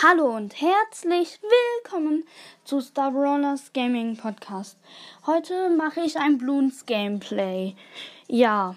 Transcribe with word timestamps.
Hallo 0.00 0.36
und 0.36 0.60
herzlich 0.60 1.40
willkommen 1.42 2.22
zu 2.62 2.80
Star 2.80 3.10
Rollers 3.10 3.72
Gaming 3.72 4.16
Podcast. 4.16 4.78
Heute 5.26 5.70
mache 5.70 6.02
ich 6.02 6.16
ein 6.16 6.38
Bloons 6.38 6.86
Gameplay. 6.86 7.74
Ja. 8.28 8.76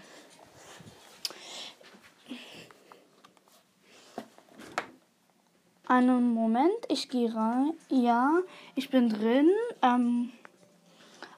Einen 5.85 6.33
Moment, 6.33 6.87
ich 6.89 7.07
gehe 7.07 7.31
rein. 7.35 7.73
Ja, 7.89 8.39
ich 8.73 8.89
bin 8.89 9.09
drin. 9.09 9.51
Ähm, 9.83 10.31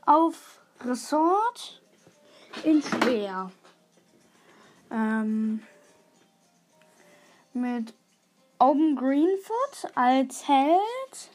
auf 0.06 0.62
Resort 0.86 1.82
in 2.64 2.82
Schwer. 2.82 3.52
Ähm, 4.90 5.62
mit 7.52 7.94
Oben 8.64 8.96
Greenfoot 8.96 9.92
als 9.94 10.48
Held. 10.48 11.32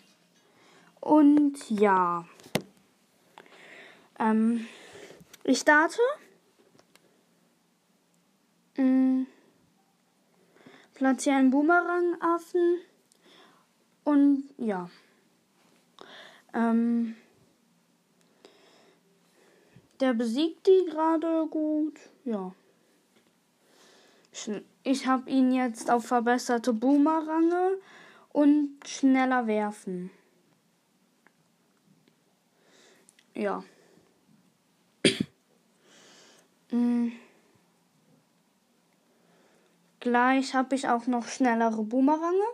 Und 0.98 1.58
ja. 1.68 2.26
Ähm, 4.18 4.66
ich 5.44 5.58
starte. 5.58 6.00
Ähm, 8.78 9.26
platziere 10.94 11.36
einen 11.36 11.50
Boomerang-Affen. 11.50 12.78
Und 14.04 14.48
ja. 14.56 14.88
Ähm, 16.54 17.14
der 20.00 20.14
besiegt 20.14 20.66
die 20.66 20.86
gerade 20.88 21.46
gut. 21.50 22.00
Ja. 22.24 22.54
Ich 24.82 25.06
habe 25.06 25.28
ihn 25.30 25.52
jetzt 25.52 25.90
auf 25.90 26.06
verbesserte 26.06 26.72
Boomerange 26.72 27.78
und 28.32 28.76
schneller 28.86 29.46
werfen. 29.46 30.10
Ja. 33.34 33.62
mm. 36.70 37.08
Gleich 40.00 40.54
habe 40.54 40.74
ich 40.74 40.88
auch 40.88 41.06
noch 41.06 41.26
schnellere 41.26 41.82
Boomerange. 41.82 42.46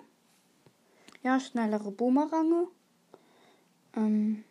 Ja, 1.23 1.39
schnellere 1.41 1.91
Boomerange. 1.91 2.69
Ähm. 3.97 4.45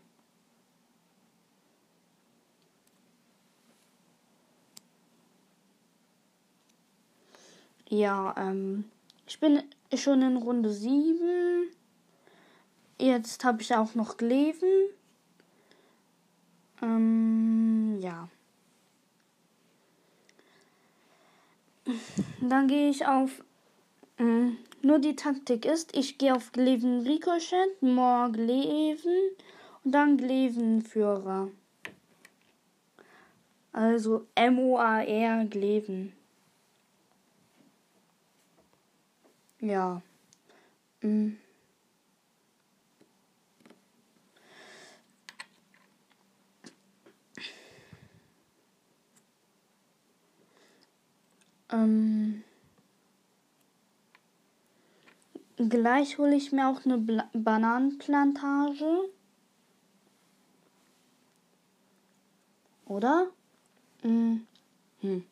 Ja, 7.93 8.33
ähm, 8.39 8.85
ich 9.27 9.39
bin 9.39 9.61
schon 9.95 10.23
in 10.23 10.37
Runde 10.37 10.73
7. 10.73 11.67
Jetzt 12.97 13.43
habe 13.43 13.61
ich 13.61 13.75
auch 13.75 13.93
noch 13.93 14.17
Gleven. 14.17 14.89
Ähm, 16.81 17.99
ja. 18.01 18.29
Dann 22.41 22.67
gehe 22.67 22.89
ich 22.89 23.05
auf. 23.05 23.43
Äh, 24.17 24.53
nur 24.81 24.97
die 24.97 25.15
Taktik 25.15 25.63
ist, 25.63 25.95
ich 25.95 26.17
gehe 26.17 26.33
auf 26.33 26.51
Gleven 26.51 27.01
Ricochet, 27.01 27.79
More 27.81 28.31
Gleven 28.31 29.35
und 29.83 29.91
dann 29.91 30.17
Gleven 30.17 30.81
Führer. 30.81 31.51
Also 33.71 34.25
M-O-A-R 34.33 35.45
Gleven. 35.45 36.13
Ja. 39.63 40.01
Mhm. 41.01 41.37
Ähm, 51.71 52.43
gleich 55.55 56.17
hole 56.17 56.35
ich 56.35 56.51
mir 56.51 56.67
auch 56.67 56.83
eine 56.83 56.97
Bla 56.97 57.29
Bananenplantage. 57.33 59.09
Oder? 62.85 63.27
Mhm. 64.03 64.45
Hm. 64.99 65.23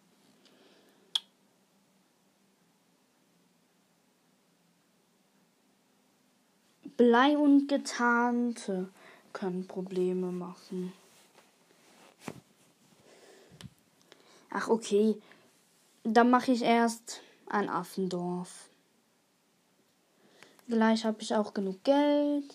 Blei 7.01 7.35
und 7.35 7.67
Getarnte 7.67 8.88
können 9.34 9.66
Probleme 9.66 10.31
machen. 10.31 10.94
Ach, 14.51 14.67
okay. 14.67 15.19
Dann 16.03 16.29
mache 16.29 16.51
ich 16.51 16.61
erst 16.61 17.22
ein 17.47 17.69
Affendorf. 17.69 18.69
Gleich 20.67 21.03
habe 21.03 21.23
ich 21.23 21.34
auch 21.34 21.56
genug 21.56 21.84
Geld. 21.84 22.53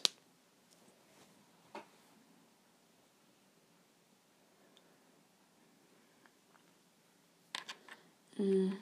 Hm. 8.37 8.77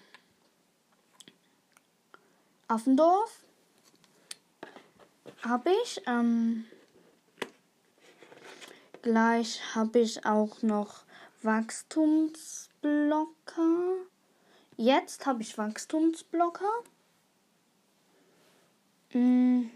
Affendorf 2.69 3.44
habe 5.44 5.71
ich. 5.84 6.00
Ähm, 6.06 6.65
gleich 9.03 9.60
habe 9.75 9.99
ich 10.00 10.25
auch 10.25 10.62
noch 10.62 11.05
Wachstumsblocker. 11.43 13.97
Jetzt 14.77 15.27
habe 15.27 15.43
ich 15.43 15.59
Wachstumsblocker. 15.59 16.72
Hm. 19.10 19.71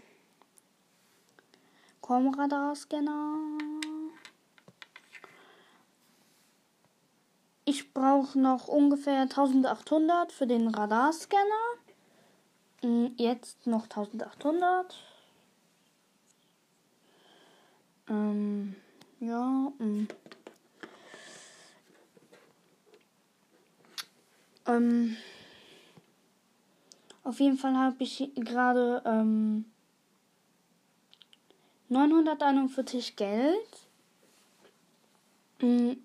Komm, 2.01 2.33
Radarscanner. 2.33 3.37
Ich 7.65 7.93
brauche 7.93 8.39
noch 8.39 8.67
ungefähr 8.67 9.21
1800 9.21 10.31
für 10.31 10.47
den 10.47 10.69
Radarscanner. 10.69 11.75
Hm, 12.81 13.13
jetzt 13.17 13.67
noch 13.67 13.83
1800. 13.83 15.08
Ähm, 18.09 18.75
ja. 19.19 19.71
Ähm, 19.79 20.07
ähm, 24.65 25.17
auf 27.23 27.39
jeden 27.39 27.57
Fall 27.57 27.77
habe 27.77 27.97
ich 27.99 28.31
gerade 28.35 29.03
ähm, 29.05 29.65
941 31.89 33.15
Geld. 33.15 33.87
Ähm, 35.61 35.97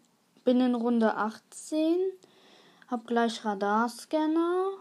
bin 0.44 0.60
in 0.60 0.74
Runde 0.74 1.14
18. 1.16 1.96
Hab 2.88 3.06
gleich 3.06 3.44
Radarscanner. 3.44 4.72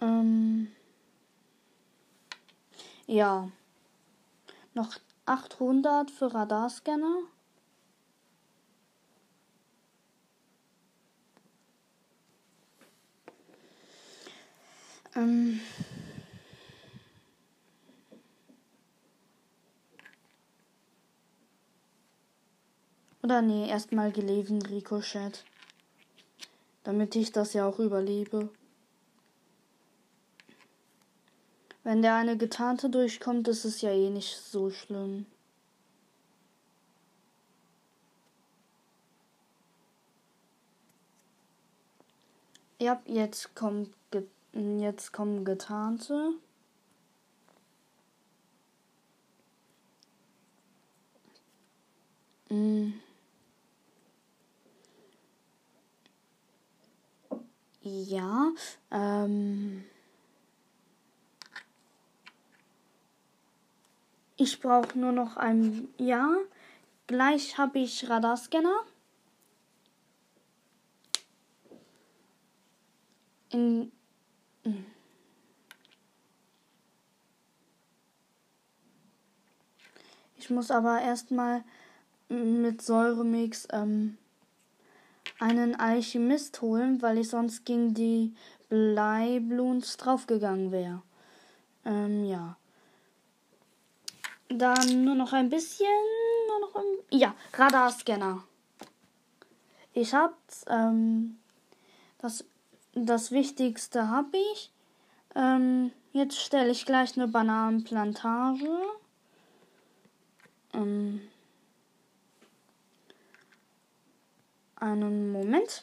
Ähm, 0.00 0.68
ja. 3.06 3.48
Noch 4.76 4.98
800 5.24 6.10
für 6.10 6.34
Radarscanner. 6.34 7.20
Ähm 15.14 15.60
Oder 23.22 23.40
nee, 23.40 23.70
erstmal 23.70 24.12
gelesen 24.12 24.60
Ricochet. 24.60 25.42
Damit 26.84 27.16
ich 27.16 27.32
das 27.32 27.54
ja 27.54 27.66
auch 27.66 27.78
überlebe. 27.78 28.50
Wenn 31.86 32.02
der 32.02 32.16
eine 32.16 32.36
Getarnte 32.36 32.90
durchkommt, 32.90 33.46
ist 33.46 33.64
es 33.64 33.80
ja 33.80 33.90
eh 33.90 34.10
nicht 34.10 34.36
so 34.38 34.70
schlimm. 34.70 35.24
Ja, 42.80 43.00
jetzt 43.06 43.54
kommt 43.54 43.94
jetzt 44.52 45.12
kommen 45.12 45.44
Getarnte. 45.44 46.32
Mm. 52.50 52.94
Ja, 57.82 58.50
ähm. 58.90 59.84
Ich 64.36 64.60
brauche 64.60 64.98
nur 64.98 65.12
noch 65.12 65.36
ein 65.36 65.88
Ja. 65.98 66.36
Gleich 67.06 67.56
habe 67.56 67.78
ich 67.78 68.08
Radarscanner. 68.08 68.80
In. 73.50 73.92
Ich 80.36 80.50
muss 80.50 80.70
aber 80.70 81.00
erstmal 81.00 81.64
mit 82.28 82.82
Säuremix 82.82 83.68
ähm, 83.72 84.18
einen 85.38 85.74
Alchemist 85.76 86.60
holen, 86.60 87.00
weil 87.02 87.18
ich 87.18 87.28
sonst 87.28 87.64
gegen 87.64 87.94
die 87.94 88.34
Bleibluns 88.68 89.96
draufgegangen 89.96 90.72
wäre. 90.72 91.02
Ähm, 91.84 92.24
ja. 92.24 92.56
Dann 94.48 95.04
nur 95.04 95.14
noch 95.14 95.32
ein 95.32 95.50
bisschen. 95.50 95.86
Nur 96.48 96.60
noch 96.60 96.76
ein, 96.76 96.84
ja, 97.10 97.34
Radarscanner. 97.52 98.44
Ich 99.92 100.14
hab's. 100.14 100.64
Ähm, 100.68 101.38
das, 102.18 102.44
das 102.94 103.30
Wichtigste 103.30 104.08
habe 104.08 104.36
ich. 104.52 104.70
Ähm, 105.34 105.92
jetzt 106.12 106.38
stelle 106.38 106.70
ich 106.70 106.86
gleich 106.86 107.16
eine 107.16 107.28
Bananenplantage. 107.28 108.80
Ähm, 110.72 111.20
einen 114.76 115.32
Moment. 115.32 115.82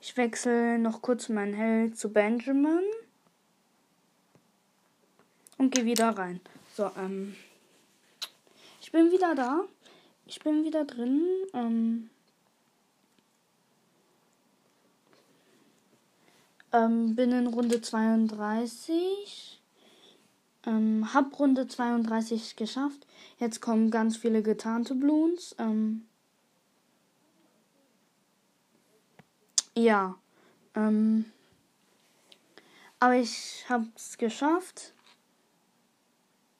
Ich 0.00 0.16
wechsle 0.16 0.78
noch 0.78 1.00
kurz 1.00 1.28
mein 1.28 1.54
Held 1.54 1.96
zu 1.96 2.12
Benjamin. 2.12 2.82
Und 5.58 5.74
gehe 5.74 5.84
wieder 5.84 6.10
rein. 6.18 6.40
So, 6.74 6.90
ähm. 6.96 7.34
Ich 8.80 8.90
bin 8.92 9.10
wieder 9.10 9.34
da. 9.34 9.64
Ich 10.26 10.40
bin 10.40 10.64
wieder 10.64 10.84
drin. 10.84 11.26
Ähm. 11.54 12.10
Ähm, 16.72 17.14
bin 17.14 17.32
in 17.32 17.46
Runde 17.46 17.80
32. 17.80 19.60
Ähm, 20.64 21.12
hab 21.12 21.38
Runde 21.38 21.68
32 21.68 22.56
geschafft. 22.56 23.06
Jetzt 23.38 23.60
kommen 23.60 23.90
ganz 23.90 24.16
viele 24.16 24.42
getarnte 24.42 24.94
Bloons. 24.94 25.54
Ähm, 25.58 26.06
Ja. 29.74 30.18
Ähm, 30.74 31.24
aber 32.98 33.16
ich 33.16 33.64
hab's 33.68 34.18
geschafft. 34.18 34.92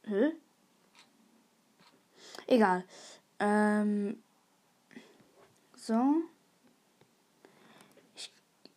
Hä? 0.04 0.32
Egal. 2.46 2.84
Ähm, 3.38 4.22
so. 5.76 6.02
Ich, 8.16 8.32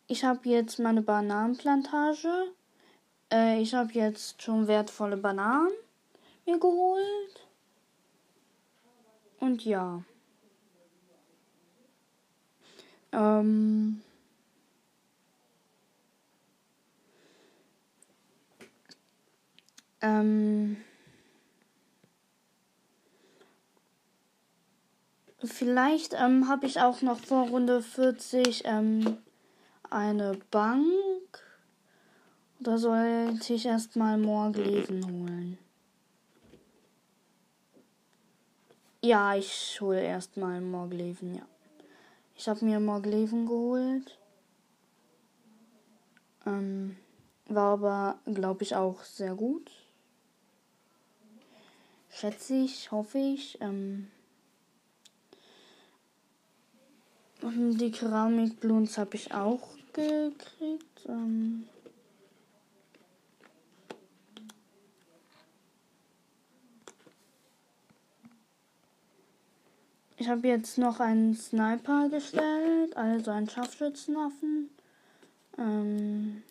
ich 0.08 0.24
habe 0.24 0.48
jetzt 0.50 0.80
meine 0.80 1.02
Bananenplantage. 1.02 2.54
Äh, 3.32 3.62
ich 3.62 3.74
habe 3.74 3.92
jetzt 3.94 4.42
schon 4.42 4.68
wertvolle 4.68 5.18
Bananen 5.18 5.72
mir 6.46 6.60
geholt. 6.60 7.48
Und 9.40 9.66
ja. 9.66 10.04
Ähm. 13.12 14.02
Ähm, 20.02 20.78
vielleicht 25.48 26.14
ähm, 26.14 26.48
habe 26.48 26.66
ich 26.66 26.80
auch 26.80 27.02
noch 27.02 27.20
vor 27.20 27.50
Runde 27.50 27.82
40 27.82 28.64
ähm, 28.66 29.18
eine 29.90 30.38
Bank. 30.52 30.86
Oder 32.60 32.78
sollte 32.78 33.54
ich 33.54 33.66
erstmal 33.66 34.18
Morgleven 34.18 35.06
holen? 35.06 35.58
Ja, 39.02 39.36
ich 39.36 39.80
hole 39.82 40.02
erstmal 40.02 40.62
Morgleven, 40.62 41.36
ja. 41.36 41.46
Ich 42.36 42.48
habe 42.48 42.66
mir 42.66 42.80
Morgleven 42.80 43.46
geholt. 43.46 44.18
Ähm, 46.46 46.98
war 47.48 47.74
aber, 47.74 48.20
glaube 48.26 48.64
ich, 48.64 48.76
auch 48.76 49.04
sehr 49.04 49.36
gut 49.36 49.72
schätze 52.16 52.56
ich, 52.56 52.92
hoffe 52.92 53.18
ich. 53.18 53.60
Ähm, 53.62 54.08
die 57.52 57.92
Keramikbluns 57.92 58.98
habe 58.98 59.16
ich 59.16 59.34
auch 59.34 59.70
gekriegt. 59.94 61.06
Ähm, 61.08 61.68
ich 70.18 70.28
habe 70.28 70.48
jetzt 70.48 70.78
noch 70.78 71.00
einen 71.00 71.36
Sniper 71.36 72.10
gestellt, 72.10 72.96
also 72.98 73.32
einen 73.32 73.50
Scharfschützenaffen. 73.50 74.70
Ähm, 75.58 76.44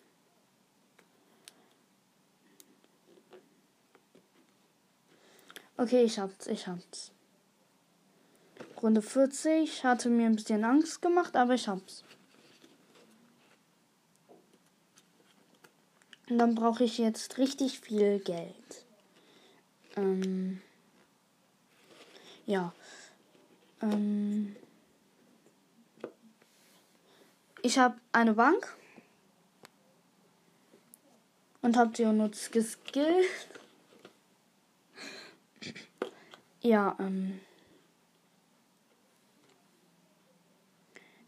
Okay, 5.77 6.03
ich 6.03 6.19
hab's, 6.19 6.47
ich 6.47 6.67
hab's. 6.67 7.11
Runde 8.85 9.01
40 9.01 9.83
hatte 9.83 10.09
mir 10.09 10.27
ein 10.27 10.35
bisschen 10.35 10.63
Angst 10.63 11.01
gemacht, 11.01 11.35
aber 11.35 11.55
ich 11.55 11.67
hab's. 11.67 12.03
Und 16.29 16.37
dann 16.37 16.53
brauche 16.53 16.83
ich 16.83 16.99
jetzt 16.99 17.39
richtig 17.39 17.79
viel 17.79 18.19
Geld. 18.19 18.85
Ähm, 19.95 20.61
ja. 22.45 22.75
Ähm, 23.81 24.55
ich 27.63 27.79
habe 27.79 27.95
eine 28.11 28.35
Bank 28.35 28.77
und 31.63 31.75
habe 31.75 31.91
die 31.91 32.03
unnütz 32.03 32.51
geskillt. 32.51 33.49
Ja, 36.61 36.95
ähm. 36.99 37.39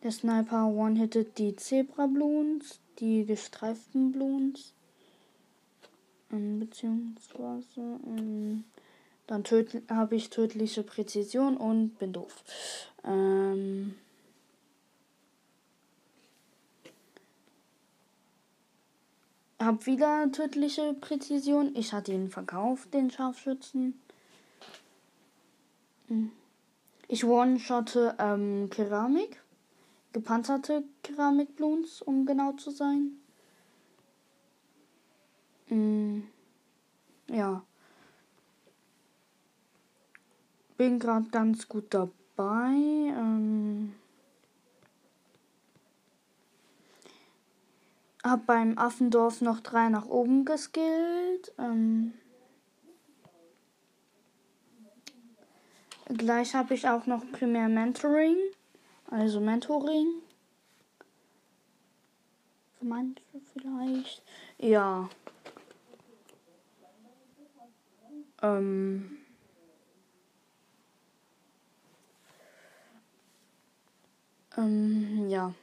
Der 0.03 0.11
Sniper 0.11 0.67
one-hittet 0.67 1.37
die 1.37 1.55
Zebra-Bloons, 1.55 2.79
die 2.99 3.25
gestreiften 3.25 4.11
Bloons. 4.11 4.73
Ähm, 6.31 6.59
beziehungsweise, 6.59 7.99
ähm, 8.05 8.63
dann 9.25 9.43
habe 9.89 10.15
ich 10.15 10.29
tödliche 10.29 10.83
Präzision 10.83 11.57
und 11.57 11.97
bin 11.99 12.13
doof. 12.13 12.43
Ähm. 13.03 13.95
Hab 19.59 19.85
wieder 19.87 20.31
tödliche 20.31 20.93
Präzision. 20.93 21.75
Ich 21.75 21.91
hatte 21.91 22.13
ihn 22.13 22.29
verkauft, 22.29 22.93
den 22.93 23.09
Scharfschützen. 23.09 23.99
Ich 27.07 27.25
one-shotte 27.25 28.15
ähm, 28.19 28.69
Keramik. 28.69 29.41
Gepanzerte 30.17 30.83
Keramikbloons, 31.03 32.01
um 32.01 32.25
genau 32.25 32.53
zu 32.53 32.71
sein. 32.71 33.19
Mm, 35.69 36.21
ja. 37.29 37.61
Bin 40.75 40.97
gerade 40.97 41.29
ganz 41.29 41.67
gut 41.67 41.93
dabei. 41.93 42.73
Ähm, 42.73 43.93
hab 48.23 48.47
beim 48.47 48.75
Affendorf 48.79 49.41
noch 49.41 49.59
drei 49.59 49.89
nach 49.89 50.07
oben 50.07 50.45
geskillt. 50.45 51.53
Ähm, 51.59 52.13
Gleich 56.09 56.55
habe 56.55 56.73
ich 56.73 56.87
auch 56.87 57.05
noch 57.05 57.29
Primär 57.33 57.67
Mentoring, 57.67 58.37
also 59.07 59.39
Mentoring. 59.39 60.07
Für 62.77 62.85
manche 62.85 63.21
vielleicht. 63.53 64.23
Ja. 64.57 65.09
Ähm. 68.41 69.17
Ähm, 74.57 75.29
ja. 75.29 75.53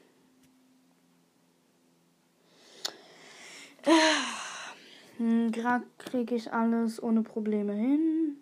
gerade 5.51 5.85
kriege 5.99 6.35
ich 6.35 6.53
alles 6.53 7.03
ohne 7.03 7.23
Probleme 7.23 7.73
hin. 7.75 8.37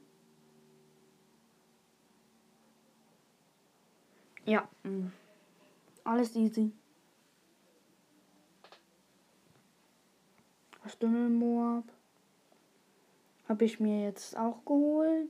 Ja, 4.44 4.68
mm. 4.82 5.12
alles 6.04 6.34
easy. 6.34 6.72
Stümmelmoab 10.86 11.84
habe 13.48 13.64
ich 13.64 13.78
mir 13.78 14.02
jetzt 14.04 14.36
auch 14.36 14.64
geholt. 14.64 15.28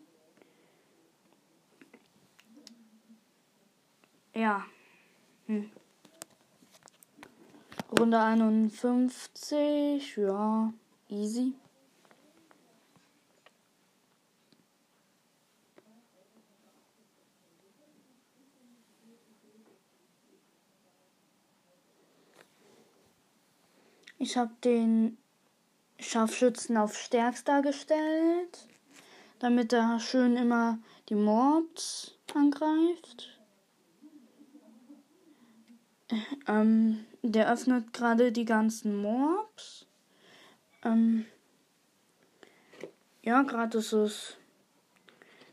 Ja. 4.35 4.65
Hm. 5.47 5.71
Runde 7.99 8.19
51, 8.19 10.17
ja, 10.17 10.73
easy. 11.09 11.53
Ich 24.23 24.37
habe 24.37 24.53
den 24.63 25.19
Scharfschützen 25.99 26.77
auf 26.77 26.97
stärkster 26.97 27.61
gestellt, 27.61 28.69
damit 29.41 29.73
er 29.73 29.99
schön 29.99 30.37
immer 30.37 30.79
die 31.09 31.17
Mobs 31.17 32.15
angreift. 32.33 33.37
Ähm, 36.47 37.05
der 37.23 37.53
öffnet 37.53 37.93
gerade 37.93 38.31
die 38.31 38.45
ganzen 38.45 39.03
Mobs. 39.03 39.87
Ähm, 40.85 41.27
ja, 43.23 43.43
gerade 43.43 43.79
ist 43.79 43.93
es 43.93 44.37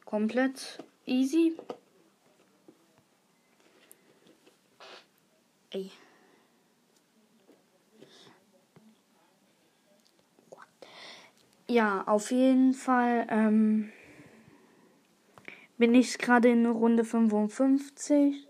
komplett 0.05 0.77
easy. 1.07 1.57
Ey. 5.71 5.89
Ja, 11.69 12.03
auf 12.07 12.31
jeden 12.31 12.73
Fall 12.73 13.27
ähm, 13.29 13.91
bin 15.77 15.93
ich 15.93 16.17
gerade 16.17 16.49
in 16.49 16.65
Runde 16.65 17.05
55. 17.05 18.47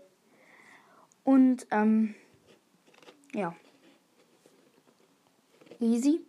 Und 1.22 1.66
ähm, 1.70 2.14
ja. 3.34 3.54
Easy. 5.80 6.20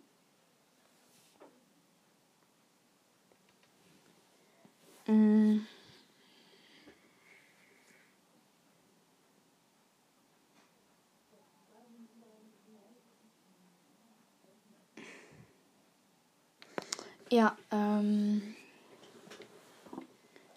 Mm. 5.06 5.60
Ja, 17.32 17.56
ähm, 17.70 18.42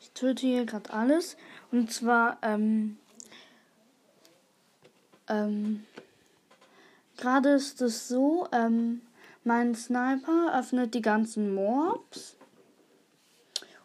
ich 0.01 0.11
töte 0.11 0.45
hier 0.45 0.65
gerade 0.65 0.91
alles. 0.91 1.37
Und 1.71 1.89
zwar, 1.89 2.37
ähm, 2.41 2.97
ähm, 5.29 5.85
gerade 7.15 7.51
ist 7.51 7.81
es 7.81 8.09
so, 8.09 8.49
ähm, 8.51 9.03
mein 9.45 9.73
Sniper 9.73 10.53
öffnet 10.53 10.93
die 10.95 11.01
ganzen 11.01 11.55
Mobs 11.55 12.35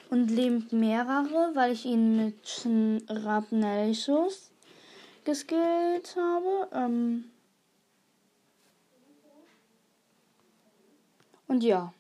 und 0.09 0.28
lebt 0.28 0.73
mehrere, 0.73 1.52
weil 1.54 1.70
ich 1.70 1.85
ihn 1.85 2.16
mit 2.16 2.66
Rapnellschuss 3.09 4.50
geskillt 5.23 6.16
habe. 6.16 6.68
Ähm, 6.73 7.30
und 11.47 11.62
ja. 11.62 11.92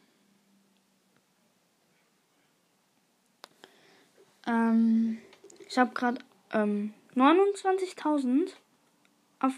Ähm, 4.50 5.18
ich 5.68 5.78
habe 5.78 5.94
gerade 5.94 6.18
ähm, 6.52 6.92
29.000 7.14 8.50
auf 9.38 9.52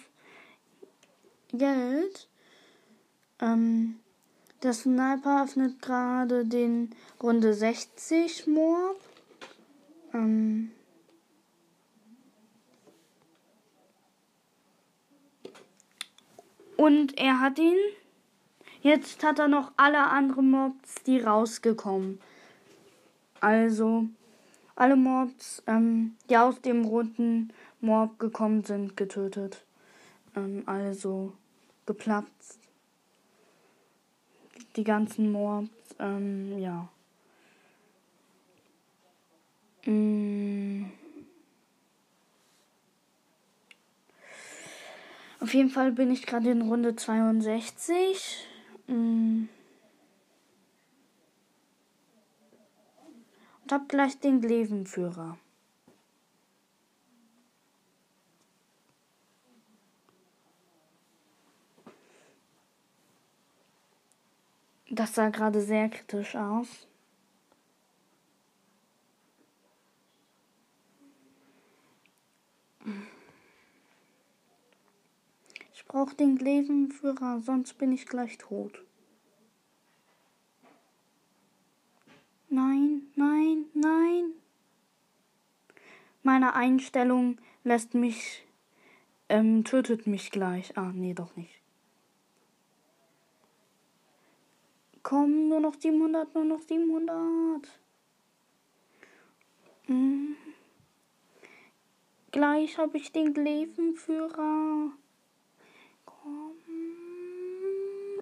Geld. 1.53 2.29
Ähm, 3.41 3.99
der 4.63 4.75
Sniper 4.75 5.45
öffnet 5.45 5.81
gerade 5.81 6.45
den 6.45 6.95
Runde 7.23 7.55
60 7.55 8.47
Mob. 8.47 9.01
Ähm, 10.13 10.73
und 16.77 17.19
er 17.19 17.41
hat 17.41 17.59
ihn. 17.59 17.79
Jetzt 18.83 19.23
hat 19.23 19.39
er 19.39 19.49
noch 19.49 19.73
alle 19.77 20.09
anderen 20.09 20.51
Mobs, 20.51 21.03
die 21.07 21.21
rausgekommen. 21.21 22.21
Also 23.41 24.09
alle 24.75 24.97
Mobs, 24.97 25.63
ähm, 25.67 26.17
die 26.29 26.37
aus 26.37 26.61
dem 26.61 26.85
roten 26.85 27.53
Mob 27.81 28.19
gekommen 28.19 28.65
sind, 28.65 28.97
getötet. 28.97 29.65
Ähm, 30.37 30.63
also 30.67 31.33
geplatzt. 31.87 32.59
Die 34.77 34.85
ganzen 34.85 35.31
Mobs, 35.33 35.71
ähm, 35.99 36.59
ja. 36.59 36.89
Mm. 39.85 40.85
Auf 45.41 45.55
jeden 45.55 45.71
Fall 45.71 45.91
bin 45.91 46.13
ich 46.13 46.25
gerade 46.25 46.51
in 46.51 46.63
Runde 46.63 46.95
62. 46.95 48.47
Mm. 48.87 49.45
Hab 53.73 53.89
gleich 53.89 54.21
den 54.21 54.43
Glevenführer. 54.43 55.39
Das 64.91 65.15
sah 65.15 65.31
gerade 65.31 65.63
sehr 65.63 65.89
kritisch 65.89 66.37
aus. 66.37 66.87
Ich 75.73 75.87
brauche 75.87 76.15
den 76.15 76.37
Glevenführer, 76.37 77.41
sonst 77.41 77.79
bin 77.79 77.93
ich 77.93 78.05
gleich 78.05 78.37
tot. 78.37 78.85
Nein, 82.55 83.11
nein, 83.17 83.65
nein. 83.73 84.35
Meine 86.23 86.55
Einstellung 86.55 87.39
lässt 87.65 87.95
mich, 87.95 88.47
ähm, 89.31 89.65
tötet 89.65 90.07
mich 90.07 90.31
gleich. 90.31 90.77
Ah, 90.77 90.93
nee, 90.95 91.15
doch 91.15 91.35
nicht. 91.35 91.63
Komm, 95.03 95.49
nur 95.49 95.61
noch 95.61 95.81
700, 95.81 96.35
nur 96.35 96.45
noch 96.45 96.61
700. 96.61 97.17
Hm. 99.87 100.37
Gleich 102.33 102.77
habe 102.77 102.99
ich 102.99 103.13
den 103.13 103.33
Glevenführer. 103.33 104.91
Komm. 106.05 106.57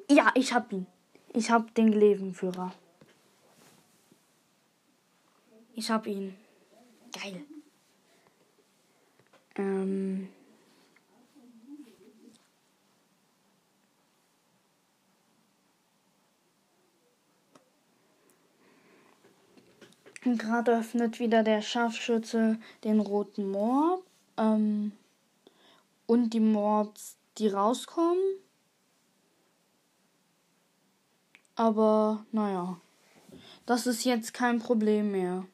Ja, 0.09 0.31
ich 0.37 0.53
hab 0.53 0.73
ihn. 0.73 0.87
Ich 1.33 1.51
hab 1.51 1.75
den 1.75 1.91
Glevenführer. 1.91 2.73
Ich 5.81 5.91
hab 5.91 6.07
ihn. 6.07 6.37
Geil. 7.11 7.43
Ähm. 9.57 10.29
Gerade 20.21 20.77
öffnet 20.77 21.19
wieder 21.19 21.43
der 21.43 21.63
Scharfschütze 21.63 22.59
den 22.85 23.01
roten 23.01 23.51
Mob. 23.51 24.05
Ähm, 24.37 24.93
und 26.07 26.35
die 26.35 26.41
Mobs, 26.41 27.17
die 27.39 27.49
rauskommen. 27.49 28.21
Aber 31.55 32.27
naja, 32.33 32.79
das 33.65 33.87
ist 33.87 34.05
jetzt 34.05 34.35
kein 34.35 34.59
Problem 34.59 35.13
mehr. 35.13 35.47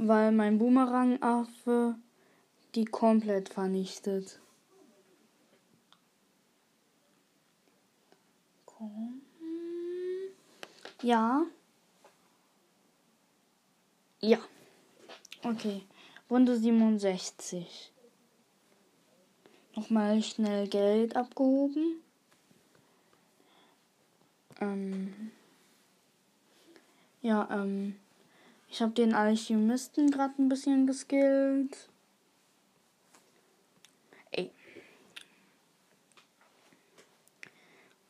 Weil 0.00 0.30
mein 0.30 0.58
Boomerang-Affe 0.58 1.96
die 2.76 2.84
komplett 2.84 3.48
vernichtet. 3.48 4.40
Ja. 11.02 11.46
Ja. 14.20 14.38
Okay. 15.42 15.82
Runde 16.30 16.56
67. 16.56 17.92
Nochmal 19.74 20.22
schnell 20.22 20.68
Geld 20.68 21.16
abgehoben. 21.16 22.02
Ähm. 24.60 25.32
Ja, 27.20 27.48
ähm. 27.50 27.96
Ich 28.70 28.82
habe 28.82 28.92
den 28.92 29.14
Alchemisten 29.14 30.10
gerade 30.10 30.34
ein 30.38 30.48
bisschen 30.48 30.86
geskillt. 30.86 31.88
Ey. 34.30 34.50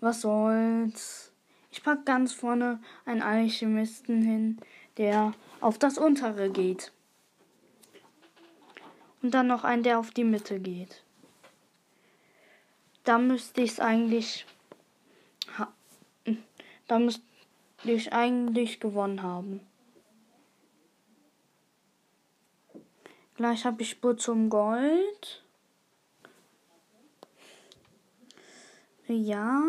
Was 0.00 0.22
soll's? 0.22 1.32
Ich 1.70 1.82
pack 1.82 2.04
ganz 2.04 2.32
vorne 2.32 2.80
einen 3.04 3.22
Alchemisten 3.22 4.22
hin, 4.22 4.58
der 4.96 5.32
auf 5.60 5.78
das 5.78 5.96
untere 5.96 6.50
geht. 6.50 6.92
Und 9.22 9.32
dann 9.32 9.46
noch 9.46 9.64
einen, 9.64 9.82
der 9.84 9.98
auf 9.98 10.10
die 10.10 10.24
Mitte 10.24 10.58
geht. 10.58 11.04
Da 13.04 13.18
müsste 13.18 13.62
ich 13.62 13.72
es 13.72 13.80
eigentlich. 13.80 14.44
Da 16.88 16.98
müsste 16.98 17.22
ich 17.84 18.12
eigentlich 18.12 18.80
gewonnen 18.80 19.22
haben. 19.22 19.60
Gleich 23.38 23.64
habe 23.64 23.82
ich 23.82 23.90
Spur 23.90 24.16
zum 24.16 24.50
Gold. 24.50 25.44
Ja, 29.06 29.62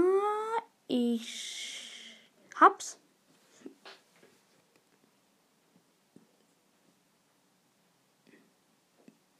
ich 0.88 2.18
hab's. 2.60 2.98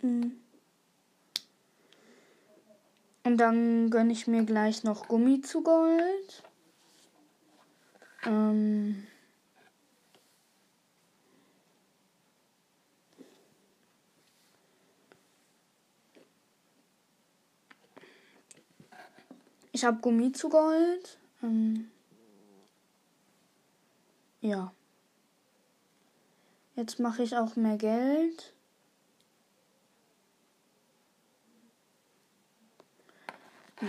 Und 0.04 0.38
dann 3.24 3.90
gönne 3.90 4.14
ich 4.14 4.28
mir 4.28 4.44
gleich 4.44 4.84
noch 4.84 5.08
Gummi 5.08 5.42
zu 5.42 5.64
Gold. 5.64 6.44
Ähm 8.28 9.08
Ich 19.80 19.86
habe 19.86 20.02
Gummi 20.02 20.34
zu 20.34 20.50
Gold. 20.50 21.18
Ähm 21.42 21.90
ja. 24.42 24.74
Jetzt 26.76 27.00
mache 27.00 27.24
ich 27.24 27.38
auch 27.38 27.56
mehr 27.56 27.78
Geld. 27.78 28.54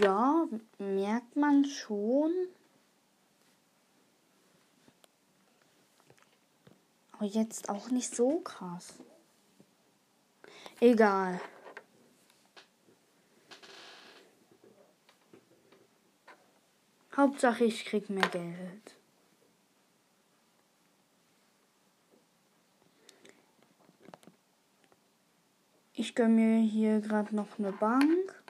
Ja, 0.01 0.47
merkt 0.79 1.35
man 1.35 1.65
schon. 1.65 2.31
Aber 7.11 7.25
jetzt 7.25 7.69
auch 7.69 7.91
nicht 7.91 8.15
so 8.15 8.39
krass. 8.39 8.95
Egal. 10.79 11.41
Hauptsache, 17.21 17.65
ich 17.65 17.85
krieg 17.85 18.09
mehr 18.09 18.27
Geld. 18.29 18.97
Ich 25.93 26.15
gönne 26.15 26.35
mir 26.35 26.63
hier 26.63 27.01
gerade 27.01 27.37
noch 27.37 27.59
eine 27.59 27.73
Bank. 27.73 28.43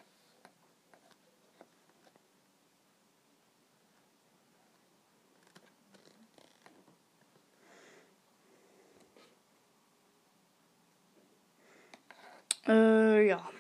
Äh, 12.68 13.26
ja. 13.26 13.50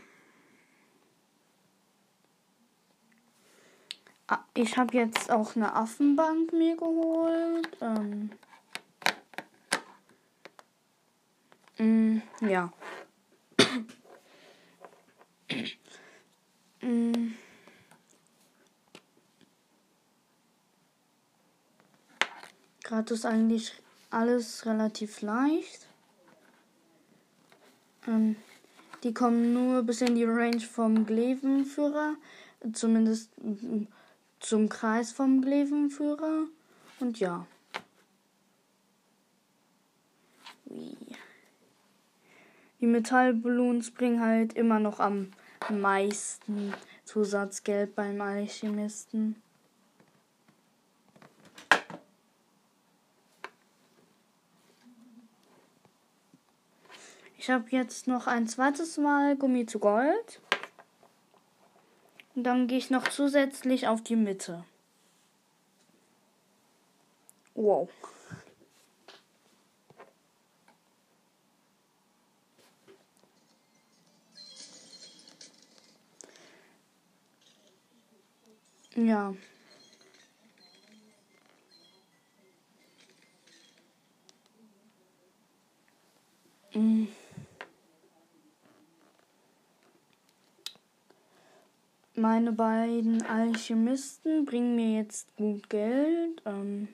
Ah, 4.28 4.44
ich 4.60 4.76
habe 4.76 4.96
jetzt 4.96 5.30
auch 5.30 5.56
eine 5.56 5.74
Affenbank 5.74 6.52
mir 6.52 6.76
geholt. 6.76 7.68
Ähm. 7.80 8.30
Mm, 11.78 12.20
ja. 12.46 12.70
mm. 16.82 17.32
Gerade 22.82 23.14
ist 23.14 23.24
eigentlich 23.24 23.72
alles 24.10 24.66
relativ 24.66 25.22
leicht. 25.22 25.86
Ähm. 28.06 28.36
Die 29.02 29.14
kommen 29.14 29.54
nur 29.54 29.82
bis 29.82 30.02
in 30.02 30.14
die 30.14 30.24
Range 30.24 30.60
vom 30.60 31.06
Glevenführer, 31.06 32.16
zumindest 32.74 33.30
zum 34.40 34.68
Kreis 34.68 35.12
vom 35.12 35.42
Glevenführer. 35.42 36.46
Und 36.98 37.20
ja. 37.20 37.46
Die 42.80 42.86
Metallballoons 42.86 43.90
bringen 43.90 44.20
halt 44.20 44.54
immer 44.54 44.80
noch 44.80 45.00
am 45.00 45.30
meisten 45.68 46.72
Zusatzgeld 47.04 47.94
beim 47.94 48.20
Alchemisten. 48.20 49.36
Ich 57.36 57.48
habe 57.48 57.64
jetzt 57.70 58.06
noch 58.06 58.26
ein 58.26 58.46
zweites 58.46 58.96
Mal 58.98 59.34
Gummi 59.36 59.66
zu 59.66 59.78
Gold. 59.78 60.40
Und 62.40 62.44
dann 62.44 62.68
gehe 62.68 62.78
ich 62.78 62.88
noch 62.88 63.06
zusätzlich 63.06 63.86
auf 63.86 64.02
die 64.02 64.16
Mitte. 64.16 64.64
Wow. 67.54 67.90
Ja. 78.96 79.34
Mm. 86.72 87.04
Meine 92.16 92.52
beiden 92.52 93.22
Alchemisten 93.22 94.44
bringen 94.44 94.74
mir 94.74 94.98
jetzt 94.98 95.34
gut 95.36 95.70
Geld. 95.70 96.42
Ähm 96.44 96.88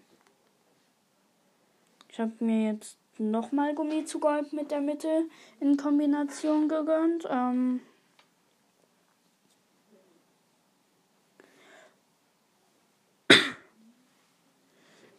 ich 2.08 2.20
habe 2.20 2.32
mir 2.40 2.72
jetzt 2.72 2.96
nochmal 3.18 3.74
Gummi 3.74 4.04
zu 4.04 4.20
Gold 4.20 4.52
mit 4.52 4.70
der 4.70 4.80
Mitte 4.80 5.26
in 5.60 5.76
Kombination 5.76 6.68
gegönnt. 6.68 7.26
Ähm. 7.28 7.80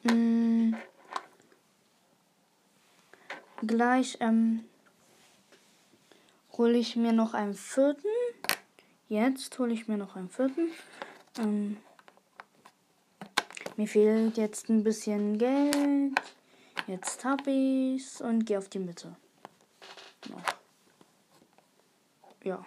Gleich 3.66 4.18
ähm, 4.22 4.64
hole 6.54 6.78
ich 6.78 6.96
mir 6.96 7.14
noch 7.14 7.34
einen 7.34 7.54
vierten. 7.54 8.08
Jetzt 9.10 9.58
hole 9.58 9.74
ich 9.74 9.88
mir 9.88 9.98
noch 9.98 10.18
einen 10.18 10.30
vierten. 10.30 10.70
Ähm, 11.40 11.78
mir 13.78 13.88
fehlt 13.88 14.36
jetzt 14.38 14.70
ein 14.70 14.84
bisschen 14.84 15.38
Geld. 15.38 16.20
Jetzt 16.88 17.24
habe 17.24 17.50
ich's 17.50 18.20
und 18.22 18.46
gehe 18.46 18.58
auf 18.58 18.68
die 18.68 18.80
Mitte. 18.80 19.16
Noch. 20.30 20.44
Ja. 22.44 22.66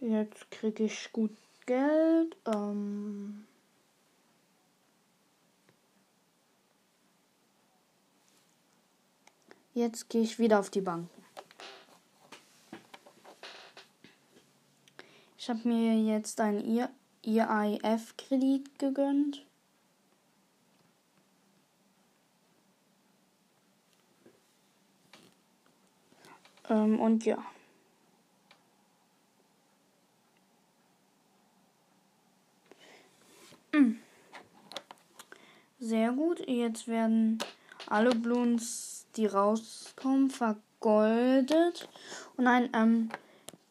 Jetzt 0.00 0.50
kriege 0.50 0.84
ich 0.84 1.12
gut 1.12 1.36
Geld. 1.66 2.36
Ähm 2.46 3.46
Jetzt 9.74 10.08
gehe 10.08 10.22
ich 10.22 10.38
wieder 10.38 10.60
auf 10.60 10.70
die 10.70 10.80
Banken. 10.80 11.10
Ich 15.36 15.50
habe 15.50 15.68
mir 15.68 16.00
jetzt 16.00 16.40
ein 16.40 16.88
EIF-Kredit 17.26 18.78
gegönnt. 18.78 19.44
Ähm, 26.70 27.00
und 27.00 27.26
ja. 27.26 27.44
Hm. 33.72 33.98
Sehr 35.78 36.12
gut. 36.12 36.48
Jetzt 36.48 36.88
werden 36.88 37.38
alle 37.86 38.14
Bloons, 38.14 39.03
die 39.16 39.26
rauskommen, 39.26 40.30
vergoldet. 40.30 41.88
Und 42.36 42.46
ein, 42.46 42.70
ähm, 42.74 43.10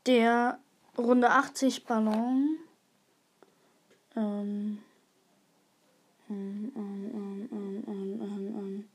der 0.06 0.60
Runde 0.98 1.30
80 1.30 1.86
Ballon. 1.86 2.58
Ähm, 4.16 4.80
ähm, 6.30 6.72
ähm, 6.76 7.50
ähm, 7.52 7.84
ähm, 7.88 8.22
ähm, 8.22 8.56
ähm. 8.58 8.90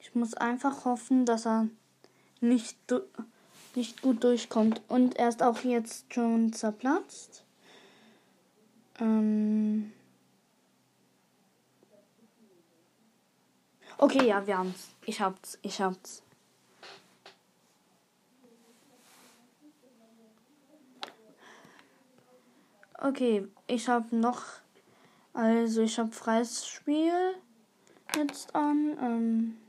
Ich 0.00 0.14
muss 0.14 0.34
einfach 0.34 0.84
hoffen, 0.84 1.26
dass 1.26 1.44
er 1.46 1.68
nicht, 2.40 2.76
nicht 3.74 4.00
gut 4.00 4.22
durchkommt. 4.22 4.80
Und 4.88 5.16
er 5.16 5.28
ist 5.28 5.42
auch 5.42 5.60
jetzt 5.64 6.12
schon 6.12 6.52
zerplatzt. 6.52 7.43
Ähm 9.00 9.92
okay, 13.98 14.26
ja, 14.26 14.46
wir 14.46 14.58
haben's. 14.58 14.90
Ich 15.06 15.20
hab's, 15.20 15.58
ich 15.62 15.80
hab's. 15.80 16.22
Okay, 22.98 23.46
ich 23.66 23.88
habe 23.88 24.16
noch, 24.16 24.42
also 25.34 25.82
ich 25.82 25.98
habe 25.98 26.10
freies 26.10 26.66
Spiel 26.66 27.34
jetzt 28.16 28.54
an. 28.54 28.96
Ähm 29.00 29.63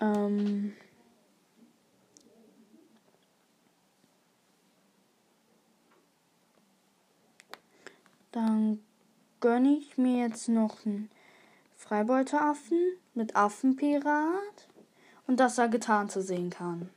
Ähm 0.00 0.74
dann 8.32 8.82
gönne 9.40 9.76
ich 9.76 9.96
mir 9.96 10.26
jetzt 10.26 10.48
noch 10.48 10.84
einen 10.84 11.10
Freibeuteraffen 11.76 12.78
mit 13.14 13.36
Affenpirat 13.36 14.68
und 15.26 15.38
dass 15.38 15.58
er 15.58 15.68
getan 15.68 16.08
zu 16.08 16.22
sehen 16.22 16.50
kann. 16.50 16.90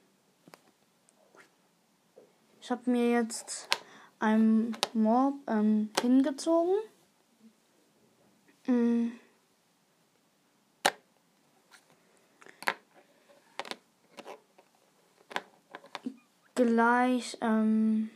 Ich 2.62 2.72
habe 2.72 2.90
mir 2.90 3.12
jetzt 3.12 3.70
einen 4.20 4.76
Mob 4.94 5.36
ähm, 5.48 5.90
hingezogen. 6.02 6.76
Mm. 8.66 9.12
Gleich 16.58 17.38
ähm, 17.42 18.10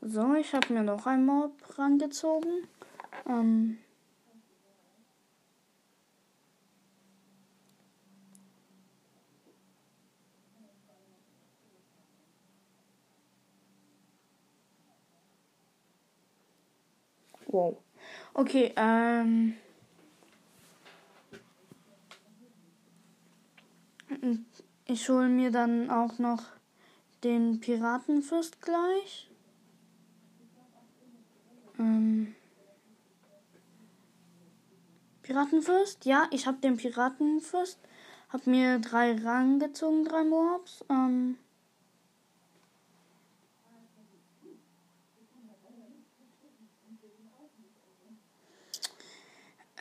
so, 0.00 0.34
ich 0.34 0.52
habe 0.54 0.72
mir 0.72 0.82
noch 0.82 1.06
ein 1.06 1.24
Mob 1.24 1.52
rangezogen. 1.78 2.66
Ähm, 3.26 3.78
Wow. 17.50 17.76
Okay, 18.34 18.72
ähm. 18.76 19.56
Ich 24.86 25.08
hole 25.08 25.28
mir 25.28 25.50
dann 25.50 25.90
auch 25.90 26.18
noch 26.18 26.42
den 27.22 27.60
Piratenfürst 27.60 28.60
gleich. 28.62 29.30
Ähm 31.78 32.34
Piratenfürst? 35.22 36.04
Ja, 36.06 36.26
ich 36.30 36.46
habe 36.46 36.58
den 36.58 36.76
Piratenfürst. 36.76 37.78
Hab 38.30 38.46
mir 38.46 38.78
drei 38.78 39.14
Rang 39.22 39.58
gezogen, 39.58 40.04
drei 40.04 40.24
Mobs. 40.24 40.84
Ähm 40.88 41.38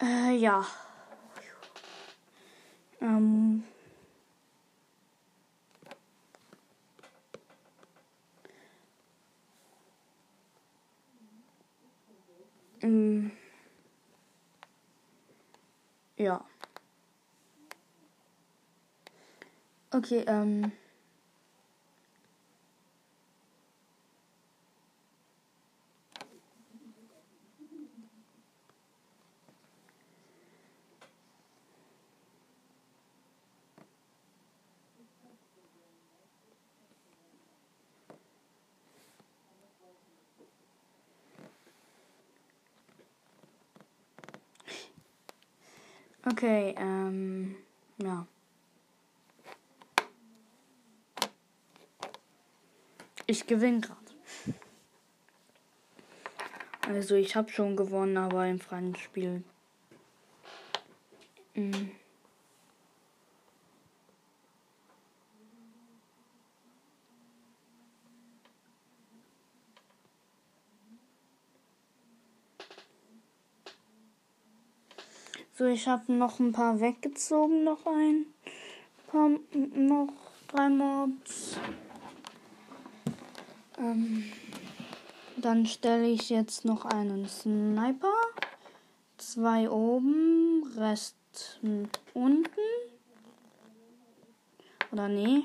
äh, 0.01 0.35
ja. 0.35 0.65
Ähm 3.01 3.63
Ähm, 12.81 13.31
ja. 16.17 16.45
Okay, 19.91 20.23
ähm. 20.27 20.71
Okay, 46.29 46.75
ähm, 46.77 47.55
ja. 48.01 48.27
Ich 53.25 53.47
gewinne 53.47 53.79
gerade. 53.79 53.97
Also 56.87 57.15
ich 57.15 57.35
habe 57.35 57.49
schon 57.49 57.77
gewonnen, 57.77 58.17
aber 58.17 58.45
im 58.47 58.59
freien 58.59 58.95
Spiel. 58.95 59.43
Mhm. 61.53 61.91
Ich 75.69 75.87
habe 75.87 76.11
noch 76.13 76.39
ein 76.39 76.51
paar 76.51 76.79
weggezogen, 76.79 77.63
noch 77.63 77.85
ein 77.85 78.25
paar, 79.07 79.29
noch 79.53 80.09
drei 80.47 80.69
Mobs. 80.69 81.57
Ähm, 83.77 84.31
dann 85.37 85.65
stelle 85.65 86.07
ich 86.07 86.29
jetzt 86.29 86.65
noch 86.65 86.85
einen 86.85 87.27
Sniper. 87.27 88.13
Zwei 89.17 89.69
oben, 89.69 90.63
Rest 90.75 91.15
unten. 92.13 92.47
Oder 94.91 95.07
nee. 95.07 95.43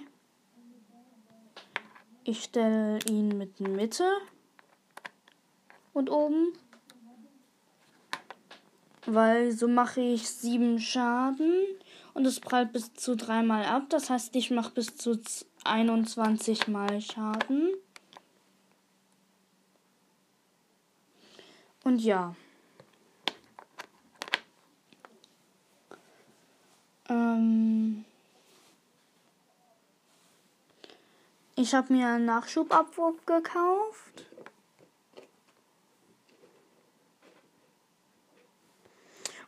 Ich 2.24 2.44
stelle 2.44 2.98
ihn 3.08 3.36
mit 3.36 3.60
Mitte 3.60 4.08
und 5.92 6.08
oben 6.08 6.52
weil 9.14 9.52
so 9.52 9.68
mache 9.68 10.00
ich 10.00 10.28
sieben 10.28 10.78
Schaden 10.78 11.64
und 12.14 12.26
es 12.26 12.40
prallt 12.40 12.72
bis 12.72 12.94
zu 12.94 13.16
dreimal 13.16 13.64
ab. 13.64 13.84
Das 13.88 14.10
heißt, 14.10 14.34
ich 14.36 14.50
mache 14.50 14.72
bis 14.72 14.96
zu 14.96 15.20
21 15.64 16.68
Mal 16.68 17.00
Schaden. 17.00 17.70
Und 21.84 22.00
ja. 22.00 22.34
Ähm 27.08 28.04
Ich 31.62 31.74
habe 31.74 31.92
mir 31.92 32.08
einen 32.08 32.24
Nachschubabwurf 32.24 33.24
gekauft. 33.24 34.24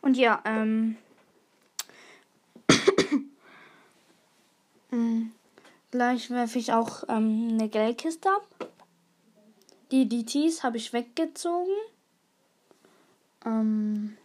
Und 0.05 0.17
ja, 0.17 0.39
ähm. 0.45 0.97
Mm, 4.91 5.31
gleich 5.89 6.29
werfe 6.29 6.59
ich 6.59 6.71
auch 6.71 7.03
ähm, 7.09 7.49
eine 7.53 7.67
Geldkiste 7.69 8.29
ab. 8.29 8.69
Die 9.89 10.07
DTs 10.07 10.63
habe 10.63 10.77
ich 10.77 10.93
weggezogen. 10.93 11.73
Ähm. 13.43 14.15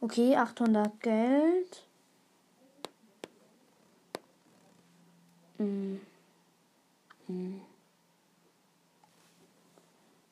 Okay, 0.00 0.34
800 0.34 0.98
Geld. 1.02 1.84
Hm. 5.58 6.00
Hm. 7.26 7.60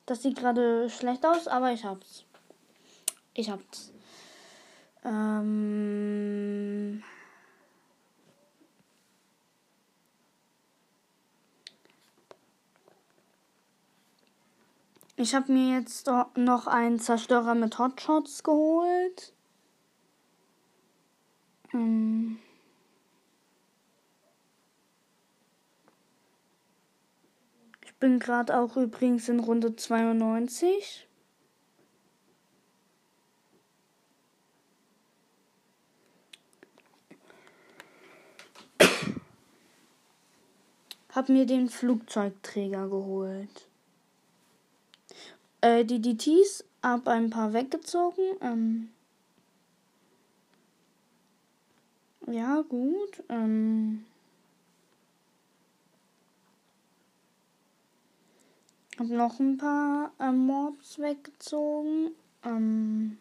Das 0.07 0.23
sieht 0.23 0.39
gerade 0.39 0.89
schlecht 0.89 1.25
aus, 1.27 1.47
aber 1.47 1.71
ich 1.73 1.85
hab's. 1.85 2.25
Ich 3.41 3.49
hab's. 3.49 3.91
Ähm. 5.03 7.03
Ich 15.17 15.35
habe 15.35 15.51
mir 15.51 15.79
jetzt 15.79 16.11
noch 16.37 16.67
einen 16.67 17.01
Zerstörer 17.01 17.55
mit 17.55 17.79
Hotshots 17.79 18.43
geholt. 18.43 19.33
Ähm. 21.73 22.39
Ich 27.87 27.95
bin 27.95 28.19
gerade 28.19 28.59
auch 28.59 28.77
übrigens 28.77 29.31
in 29.31 29.41
Runde 29.41 29.77
92. 29.77 31.09
Hab 41.21 41.29
mir 41.29 41.45
den 41.45 41.69
Flugzeugträger 41.69 42.89
geholt. 42.89 43.69
Äh, 45.61 45.85
die 45.85 46.01
DTs 46.01 46.65
hab 46.83 47.07
ein 47.09 47.29
paar 47.29 47.53
weggezogen. 47.53 48.23
Ähm 48.41 48.89
ja, 52.27 52.63
gut. 52.63 53.23
Ähm 53.29 54.07
hab 58.99 59.09
noch 59.09 59.39
ein 59.41 59.59
paar 59.59 60.13
äh, 60.19 60.33
Mobs 60.33 60.99
weggezogen. 60.99 62.13
Ähm 62.45 63.19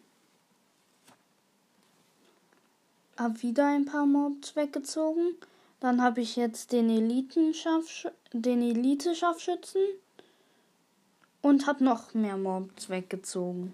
hab 3.18 3.42
wieder 3.42 3.66
ein 3.66 3.84
paar 3.84 4.06
Mobs 4.06 4.56
weggezogen. 4.56 5.36
Dann 5.80 6.02
habe 6.02 6.20
ich 6.20 6.36
jetzt 6.36 6.72
den 6.72 6.90
Eliten-Scharfschützen. 6.90 8.12
Den 8.32 8.62
Elite-Scharfschützen 8.62 9.82
und 11.42 11.66
hab 11.66 11.80
noch 11.80 12.14
mehr 12.14 12.36
Mobs 12.36 12.90
weggezogen. 12.90 13.72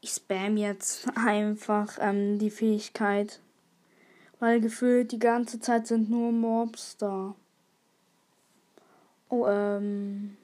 Ich 0.00 0.10
spam 0.12 0.56
jetzt 0.56 1.08
einfach 1.16 1.98
ähm, 2.00 2.38
die 2.38 2.50
Fähigkeit, 2.50 3.40
weil 4.38 4.60
gefühlt 4.60 5.10
die 5.12 5.18
ganze 5.18 5.58
Zeit 5.60 5.88
sind 5.88 6.08
nur 6.08 6.30
Mobs 6.30 6.96
da. 6.96 7.34
Oh, 9.28 9.46
ähm, 9.48 10.36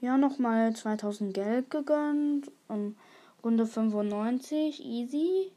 ja, 0.00 0.16
nochmal 0.16 0.74
2000 0.74 1.34
Geld 1.34 1.70
gegönnt. 1.70 2.50
Um, 2.68 2.96
Runde 3.44 3.66
95, 3.66 4.82
easy. 4.84 5.52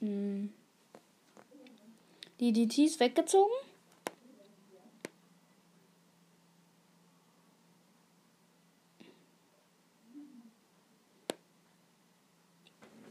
Hm. 0.00 0.52
Die 2.38 2.52
DTs 2.52 3.00
weggezogen. 3.00 3.54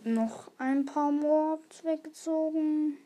noch 0.06 0.52
ein 0.60 0.86
paar 0.86 1.12
Mobs 1.12 1.84
weggezogen. 1.84 2.98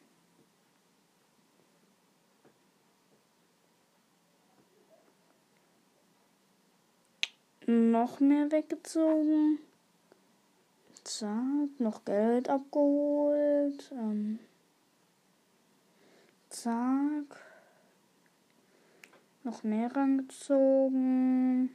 Noch 7.66 8.20
mehr 8.20 8.52
weggezogen. 8.52 9.60
Zack, 11.10 11.80
noch 11.80 12.06
Geld 12.06 12.50
abgeholt. 12.50 13.92
Ähm, 13.92 14.38
zack. 16.50 17.42
Noch 19.44 19.64
mehr 19.64 19.94
rangezogen. 19.96 21.74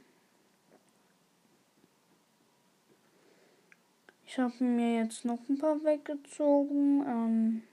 Ich 4.25 4.39
habe 4.39 4.63
mir 4.63 5.03
jetzt 5.03 5.25
noch 5.25 5.49
ein 5.49 5.57
paar 5.57 5.83
weggezogen. 5.83 7.03
Ähm, 7.05 7.63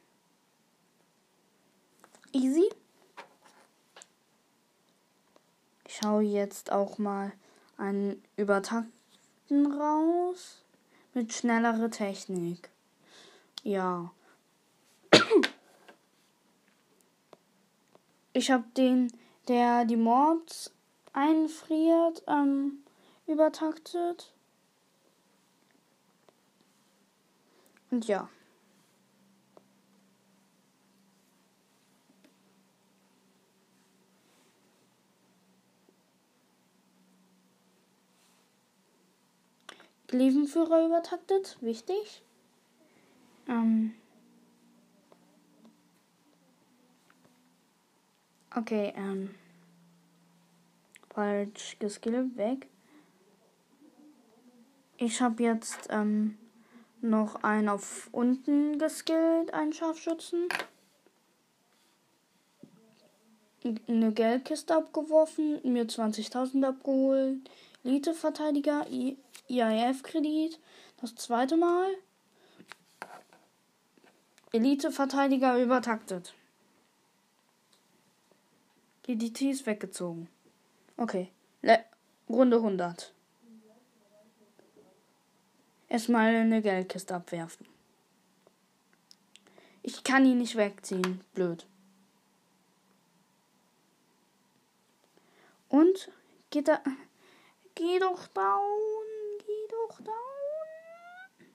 easy. 2.32 2.68
Ich 5.86 5.94
schaue 5.94 6.24
jetzt 6.24 6.72
auch 6.72 6.98
mal 6.98 7.32
einen 7.76 8.20
Übertakten 8.36 9.72
raus 9.72 10.62
mit 11.14 11.32
schnellere 11.32 11.90
Technik. 11.90 12.70
Ja. 13.62 14.12
Ich 18.34 18.50
habe 18.50 18.64
den, 18.76 19.12
der 19.48 19.84
die 19.84 19.96
Mobs 19.96 20.72
einfriert, 21.12 22.22
ähm, 22.26 22.82
übertaktet. 23.26 24.32
Und 27.90 28.06
ja. 28.06 28.28
Levenführer 40.12 40.86
übertaktet, 40.86 41.56
wichtig. 41.60 42.22
Ähm 43.48 43.94
okay, 48.54 48.92
ähm. 48.96 49.34
Falsch 51.10 51.76
geskillt, 51.78 52.36
weg. 52.36 52.66
Ich 54.96 55.20
habe 55.20 55.42
jetzt 55.42 55.88
ähm, 55.90 56.38
noch 57.00 57.42
einen 57.42 57.68
auf 57.68 58.08
unten 58.12 58.78
geskillt, 58.78 59.52
einen 59.52 59.72
Scharfschützen. 59.72 60.48
Eine 63.86 64.12
Geldkiste 64.12 64.74
abgeworfen, 64.74 65.60
mir 65.64 65.86
20.000 65.86 66.64
abgeholt. 66.66 67.50
Elite-Verteidiger, 67.84 68.86
IAF-Kredit. 69.48 70.58
Das 71.00 71.14
zweite 71.16 71.56
Mal. 71.56 71.90
Elite-Verteidiger 74.52 75.58
übertaktet. 75.60 76.34
Die 79.06 79.16
DT 79.16 79.50
ist 79.50 79.66
weggezogen. 79.66 80.28
Okay. 80.96 81.30
Le 81.62 81.84
Runde 82.28 82.56
100 82.56 83.12
erstmal 85.92 86.34
eine 86.34 86.62
Geldkiste 86.62 87.14
abwerfen. 87.14 87.66
Ich 89.82 90.02
kann 90.04 90.24
ihn 90.24 90.38
nicht 90.38 90.56
wegziehen. 90.56 91.20
Blöd. 91.34 91.66
Und 95.68 96.10
geht 96.50 96.68
da. 96.68 96.80
Geh 97.74 97.98
doch 97.98 98.26
down. 98.28 98.58
Geh 99.38 99.68
doch 99.70 100.00
down. 100.00 101.46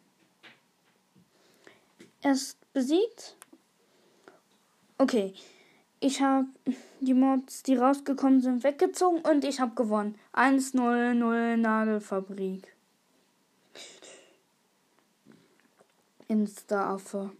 Er 2.22 2.32
ist 2.32 2.58
besiegt. 2.74 3.38
Okay. 4.98 5.34
Ich 6.00 6.22
habe 6.22 6.46
die 7.00 7.16
Mobs, 7.16 7.64
die 7.64 7.76
rausgekommen 7.76 8.40
sind, 8.40 8.64
weggezogen 8.64 9.22
und 9.22 9.44
ich 9.44 9.60
habe 9.60 9.74
gewonnen. 9.74 10.20
1-0-0 10.34 11.58
Nagelfabrik. 11.58 12.76
Insta-Affe. 16.28 17.32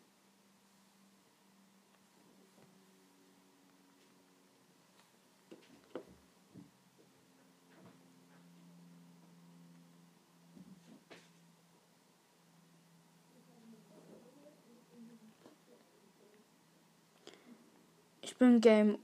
Ich 18.38 18.40
bin 18.40 18.62
Game. 18.62 19.00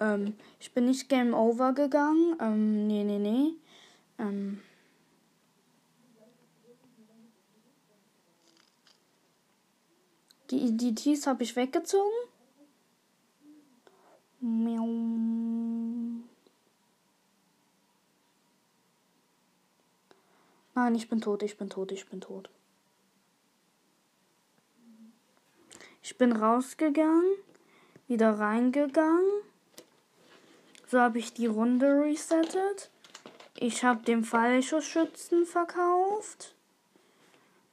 Ähm, 0.00 0.34
ich 0.58 0.74
bin 0.74 0.84
nicht 0.84 1.08
Game 1.08 1.32
Over 1.32 1.72
gegangen. 1.72 2.36
Ähm, 2.38 2.86
nee, 2.86 3.04
nee, 3.04 3.18
nee. 3.18 3.54
Ähm. 4.18 4.60
Die, 10.50 10.76
die 10.76 10.94
Tees 10.94 11.26
habe 11.26 11.42
ich 11.42 11.56
weggezogen. 11.56 12.12
Miau. 14.40 14.84
Nein, 20.74 20.94
ich 20.96 21.08
bin 21.08 21.22
tot, 21.22 21.42
ich 21.42 21.56
bin 21.56 21.70
tot, 21.70 21.92
ich 21.92 22.06
bin 22.10 22.20
tot. 22.20 22.50
Ich 26.02 26.18
bin 26.18 26.32
rausgegangen, 26.32 27.24
wieder 28.10 28.38
reingegangen. 28.38 29.24
So 30.88 30.98
habe 31.00 31.18
ich 31.18 31.32
die 31.32 31.46
Runde 31.46 32.02
resettet. 32.02 32.90
Ich 33.56 33.84
habe 33.84 34.02
den 34.02 34.24
Fallschussschützen 34.24 35.46
verkauft. 35.46 36.54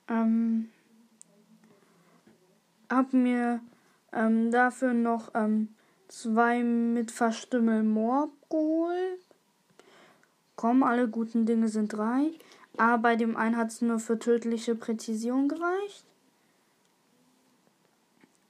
Ähm, 0.08 0.70
hab 2.90 3.12
mir 3.14 3.60
ähm, 4.14 4.52
dafür 4.52 4.94
noch 4.94 5.32
ähm, 5.34 5.70
zwei 6.08 6.64
mit 6.64 7.12
Verstümmel 7.12 7.84
Moor 7.84 8.30
geholt. 8.50 9.20
Komm, 10.56 10.84
alle 10.84 11.08
guten 11.08 11.46
Dinge 11.46 11.68
sind 11.68 11.94
drei. 11.94 12.32
Aber 12.78 13.02
bei 13.02 13.16
dem 13.16 13.36
einen 13.36 13.58
hat 13.58 13.70
es 13.70 13.82
nur 13.82 14.00
für 14.00 14.20
tödliche 14.20 14.76
Präzision 14.76 15.48
gereicht. 15.48 16.06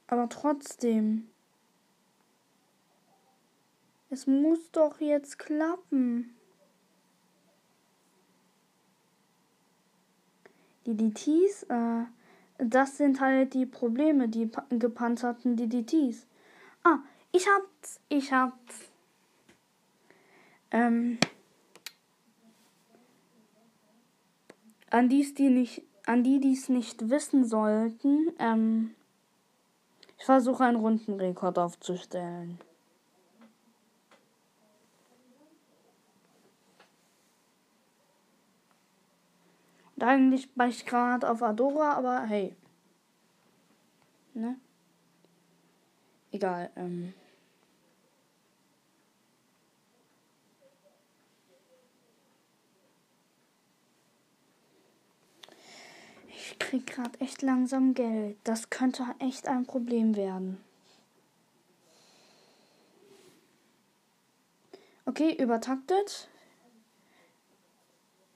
Aber 0.06 0.28
trotzdem. 0.28 1.28
Es 4.10 4.26
muss 4.26 4.70
doch 4.72 5.00
jetzt 5.00 5.38
klappen. 5.38 6.34
Die 10.86 10.96
DTs, 10.96 11.64
äh, 11.64 12.04
das 12.56 12.96
sind 12.96 13.20
halt 13.20 13.52
die 13.52 13.66
Probleme, 13.66 14.28
die 14.28 14.50
gepanzerten 14.70 15.56
DDTs. 15.56 16.26
Ah, 16.84 17.00
ich 17.32 17.46
hab's, 17.46 18.00
ich 18.08 18.32
hab's. 18.32 18.90
Ähm, 20.70 21.18
an 24.90 25.10
die, 25.10 25.34
die 25.34 25.50
nicht, 25.50 25.82
an 26.06 26.24
die, 26.24 26.40
die 26.40 26.54
es 26.54 26.70
nicht 26.70 27.10
wissen 27.10 27.44
sollten, 27.44 28.32
ähm, 28.38 28.94
ich 30.18 30.24
versuche 30.24 30.64
einen 30.64 30.76
Rundenrekord 30.78 31.58
aufzustellen. 31.58 32.58
Eigentlich 40.08 40.48
war 40.54 40.68
ich 40.68 40.86
gerade 40.86 41.30
auf 41.30 41.42
Adora, 41.42 41.92
aber 41.92 42.22
hey. 42.22 42.56
Ne? 44.32 44.58
Egal, 46.32 46.70
ähm. 46.76 47.12
Ich 56.28 56.58
krieg 56.58 56.86
gerade 56.86 57.20
echt 57.20 57.42
langsam 57.42 57.92
Geld. 57.92 58.38
Das 58.44 58.70
könnte 58.70 59.04
echt 59.18 59.46
ein 59.46 59.66
Problem 59.66 60.16
werden. 60.16 60.56
Okay, 65.04 65.34
übertaktet 65.34 66.30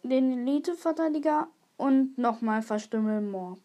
den 0.03 0.47
Elite-Verteidiger 0.47 1.49
und 1.83 2.17
nochmal 2.17 2.63
verstümmeln 2.63 3.29
Mob. 3.29 3.59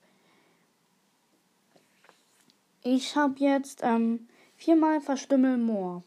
Ich 2.82 3.16
habe 3.16 3.36
jetzt 3.38 3.82
ähm, 3.84 4.28
viermal 4.56 5.02
verstümmeln 5.02 5.64
Mob. 5.64 6.04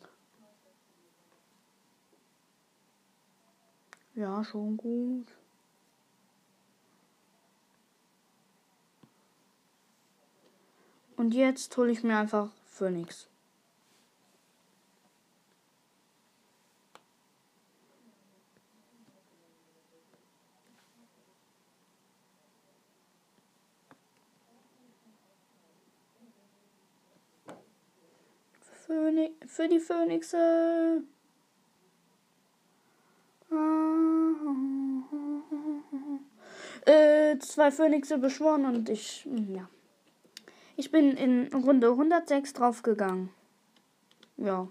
Ja, 4.17 4.43
schon 4.43 4.77
gut. 4.77 5.29
Und 11.17 11.33
jetzt 11.33 11.77
hole 11.77 11.93
ich 11.93 12.03
mir 12.03 12.19
einfach 12.19 12.51
Phoenix. 12.67 13.30
Phönix, 28.91 29.33
für 29.47 29.69
die 29.69 29.79
Phönixe. 29.79 31.05
Äh, 36.87 37.39
zwei 37.39 37.71
Phönixe 37.71 38.19
beschworen 38.19 38.65
und 38.65 38.89
ich, 38.89 39.29
ja. 39.55 39.69
Ich 40.77 40.91
bin 40.91 41.13
in 41.17 41.55
Runde 41.55 41.91
106 41.91 42.53
draufgegangen. 42.53 43.31
Ja. 44.37 44.67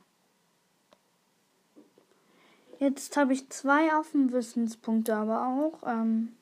Jetzt 2.77 3.15
habe 3.15 3.31
ich 3.31 3.49
zwei 3.49 3.89
Affenwissenspunkte, 3.93 5.15
aber 5.15 5.47
auch. 5.47 5.87
Ähm, 5.87 6.35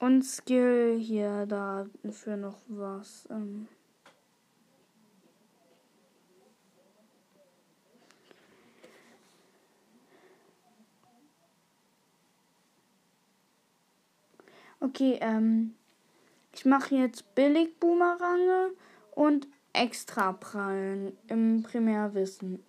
und 0.00 0.24
Skill 0.24 0.98
hier 0.98 1.46
dafür 1.46 2.36
noch 2.36 2.58
was. 2.66 3.28
Ähm, 3.30 3.68
Okay, 14.80 15.18
ähm, 15.20 15.74
ich 16.52 16.64
mache 16.64 16.94
jetzt 16.94 17.34
billig 17.34 17.78
Boomerange 17.80 18.70
und 19.12 19.48
extra 19.72 20.32
Prallen 20.32 21.16
im 21.26 21.62
Primärwissen. 21.62 22.62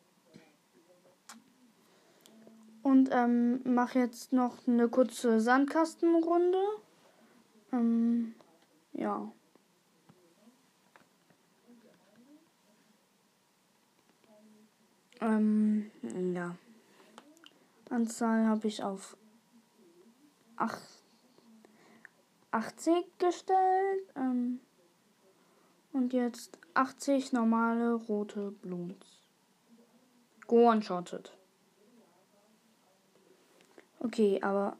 Und 2.82 3.10
ähm, 3.12 3.62
mache 3.63 4.00
jetzt 4.00 4.34
noch 4.34 4.68
eine 4.68 4.88
kurze 4.89 5.39
Sandkastenrunde. 5.39 6.62
Ähm, 7.71 8.36
ja. 8.94 9.32
Ähm, 15.21 15.92
ja. 16.34 16.56
Anzahl 17.90 18.46
habe 18.46 18.67
ich 18.67 18.84
auf 18.84 19.17
8 20.58 20.94
80 22.56 23.17
gestellt. 23.17 24.13
Ähm, 24.15 24.62
und 25.91 26.13
jetzt 26.13 26.58
80 26.73 27.33
normale 27.33 27.93
rote 27.93 28.51
Bloons. 28.51 29.21
One-shotted. 30.47 31.31
Okay, 33.99 34.39
aber 34.41 34.77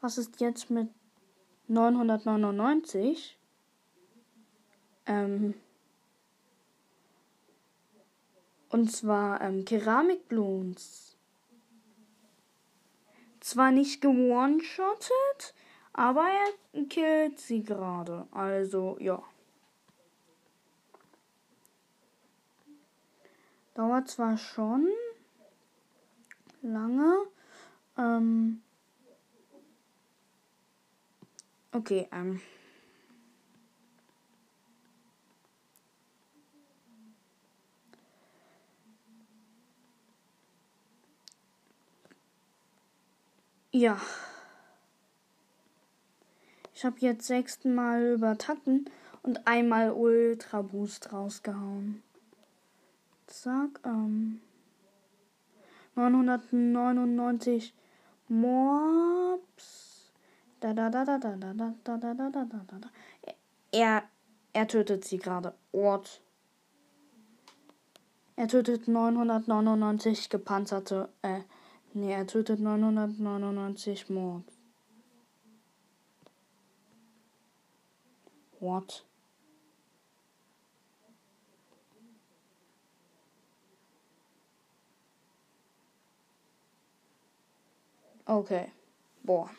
was 0.00 0.18
ist 0.18 0.40
jetzt 0.40 0.70
mit 0.70 0.88
999? 1.68 3.38
Ähm, 5.06 5.54
und 8.70 8.90
zwar 8.90 9.40
ähm, 9.42 9.64
Keramikbloons. 9.64 11.16
Zwar 13.40 13.70
nicht 13.70 14.00
gewone-shottet, 14.00 15.54
aber 15.94 16.24
er 16.24 16.84
killt 16.86 17.38
sie 17.38 17.62
gerade. 17.62 18.26
Also, 18.32 18.98
ja. 19.00 19.22
Dauert 23.74 24.08
zwar 24.08 24.36
schon 24.36 24.88
lange. 26.62 27.26
Ähm 27.96 28.62
okay, 31.72 32.08
ähm. 32.12 32.40
Ja. 43.72 44.00
Ich 46.74 46.84
habe 46.84 46.96
jetzt 46.98 47.26
sechsten 47.26 47.74
Mal 47.74 48.14
übertakten 48.14 48.90
und 49.22 49.46
einmal 49.46 49.92
Ultra 49.92 50.62
Boost 50.62 51.12
rausgehauen. 51.12 52.02
Zack, 53.26 53.80
ähm. 53.84 54.40
999 55.94 57.72
Mobs. 58.28 60.12
Da 60.58 60.72
da 60.72 60.90
da 60.90 61.04
da 61.04 61.18
da 61.18 61.36
da 61.36 61.54
da 61.54 61.74
da 61.84 61.96
da 61.96 62.14
da 62.14 62.30
da 62.30 62.44
da 62.44 62.78
da. 62.78 62.88
Er, 63.70 64.02
er 64.52 64.68
tötet 64.68 65.04
sie 65.04 65.18
gerade. 65.18 65.54
Ort. 65.72 66.20
Er 68.36 68.48
tötet 68.48 68.88
999 68.88 70.28
gepanzerte, 70.28 71.08
äh, 71.22 71.42
nee, 71.92 72.12
er 72.12 72.26
tötet 72.26 72.58
999 72.58 74.10
Mobs. 74.10 74.53
What? 78.64 79.02
Okay. 88.26 88.72
Boah. 89.22 89.50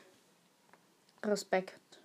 Respekt. 1.24 2.00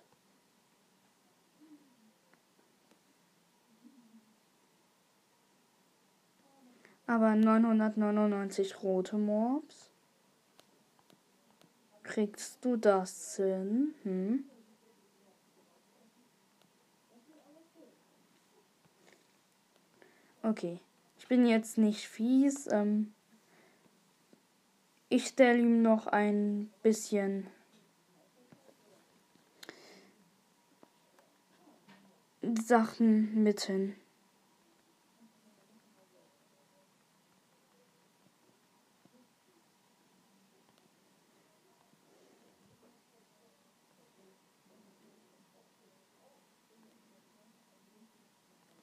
Aber 7.07 7.35
999 7.35 8.83
rote 8.83 9.17
Mobs. 9.17 9.89
Kriegst 12.03 12.63
du 12.63 12.77
das 12.77 13.37
hin? 13.37 13.95
Hm? 14.03 14.50
Okay. 20.43 20.79
Ich 21.19 21.27
bin 21.27 21.45
jetzt 21.45 21.77
nicht 21.77 22.07
fies. 22.07 22.67
Ähm 22.71 23.13
ich 25.09 25.27
stelle 25.27 25.59
ihm 25.59 25.81
noch 25.81 26.07
ein 26.07 26.71
bisschen 26.83 27.47
Sachen 32.41 33.43
mit 33.43 33.61
hin. 33.61 33.95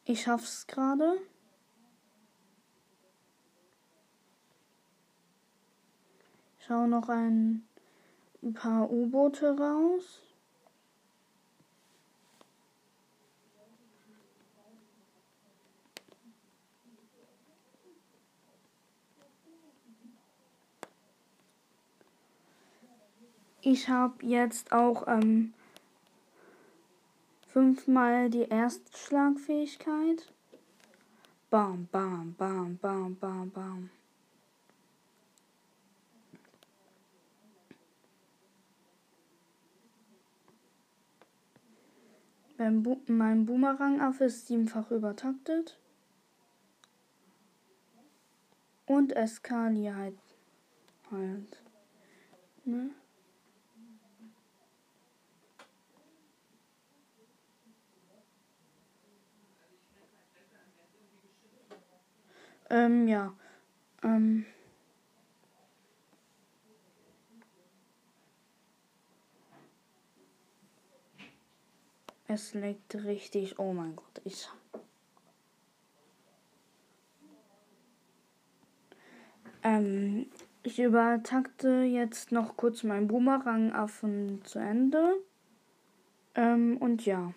Ich 0.04 0.22
schaff's 0.22 0.66
gerade. 0.66 1.18
Schau 6.68 6.86
noch 6.86 7.08
ein, 7.08 7.66
paar 8.52 8.90
U-Boote 8.90 9.56
raus. 9.58 10.20
Ich 23.62 23.88
habe 23.88 24.26
jetzt 24.26 24.70
auch 24.70 25.08
ähm, 25.08 25.54
fünfmal 27.46 28.28
die 28.28 28.42
Erstschlagfähigkeit. 28.42 30.30
Bam, 31.48 31.88
bam, 31.90 32.34
bam, 32.36 32.76
bam, 32.76 33.16
bam, 33.16 33.50
bam. 33.50 33.90
Bo 42.58 43.00
mein 43.06 43.46
Boomerang-Affe 43.46 44.24
ist 44.24 44.48
siebenfach 44.48 44.90
übertaktet. 44.90 45.78
Und 48.86 49.14
Eskali 49.14 49.84
halt. 49.94 50.18
halt. 51.10 51.62
Ne? 52.64 52.90
Ähm, 62.70 63.06
ja. 63.06 63.32
Ähm. 64.02 64.44
Es 72.38 72.54
leckt 72.54 72.94
richtig. 72.94 73.58
Oh 73.58 73.72
mein 73.72 73.96
Gott, 73.96 74.20
ich. 74.22 74.48
Ähm, 79.64 80.30
ich 80.62 80.78
übertakte 80.78 81.82
jetzt 81.82 82.30
noch 82.30 82.56
kurz 82.56 82.84
meinen 82.84 83.08
Boomerang-Affen 83.08 84.44
zu 84.44 84.60
Ende. 84.60 85.16
Ähm, 86.36 86.76
und 86.76 87.04
ja. 87.04 87.34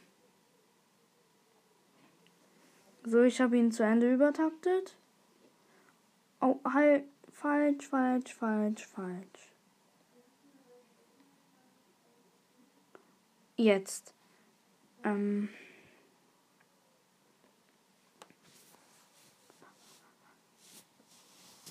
So, 3.04 3.24
ich 3.24 3.42
habe 3.42 3.58
ihn 3.58 3.72
zu 3.72 3.82
Ende 3.82 4.14
übertaktet. 4.14 4.96
Oh, 6.42 6.60
halt. 6.64 7.06
Falsch, 7.32 7.88
falsch, 7.88 8.36
falsch, 8.36 8.86
falsch. 8.86 9.52
Jetzt. 13.58 14.14
Ähm 15.04 15.50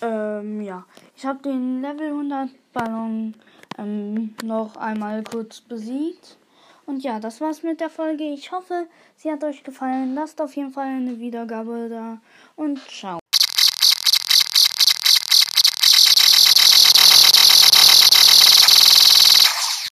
ähm, 0.03 0.61
ja, 0.61 0.85
ich 1.17 1.25
habe 1.27 1.43
den 1.43 1.83
Level 1.83 2.09
100 2.09 2.51
Ballon 2.73 3.35
ähm, 3.79 4.35
noch 4.43 4.77
einmal 4.77 5.23
kurz 5.23 5.61
besiegt. 5.61 6.39
Und 6.87 7.05
ja, 7.05 7.21
das 7.21 7.41
war's 7.41 7.63
mit 7.63 7.81
der 7.81 7.91
Folge. 7.91 8.25
Ich 8.25 8.51
hoffe, 8.51 8.89
sie 9.17 9.31
hat 9.31 9.45
euch 9.45 9.63
gefallen. 9.63 10.15
Lasst 10.15 10.41
auf 10.41 10.57
jeden 10.57 10.73
Fall 10.73 10.89
eine 10.89 11.21
Wiedergabe 11.21 11.89
da 11.89 12.19
und 12.57 12.81
ciao. 12.89 13.20